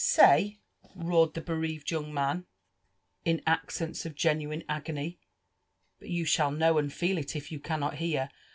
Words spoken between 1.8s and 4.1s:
young man in aaeents